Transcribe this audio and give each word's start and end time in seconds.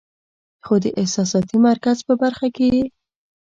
خو 0.65 0.73
د 0.83 0.85
احساساتي 0.99 1.57
مرکز 1.67 1.97
پۀ 2.05 2.13
برخه 2.23 2.47
کې 2.55 2.65
ئې 2.75 2.83